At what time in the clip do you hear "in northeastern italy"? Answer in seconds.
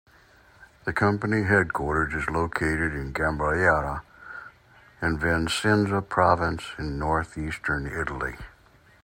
6.79-8.35